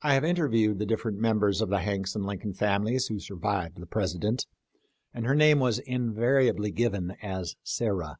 I 0.00 0.14
have 0.14 0.24
interviewed 0.24 0.78
the 0.78 0.86
different 0.86 1.18
members 1.18 1.60
of 1.60 1.68
the 1.68 1.80
Hanks 1.80 2.16
and 2.16 2.24
Lincoln 2.24 2.54
families 2.54 3.08
who 3.08 3.20
survived 3.20 3.76
the 3.76 3.84
President, 3.86 4.46
and 5.12 5.26
her 5.26 5.34
name 5.34 5.58
was 5.58 5.78
invariably 5.80 6.70
given 6.70 7.10
as 7.22 7.54
Sarah. 7.62 8.16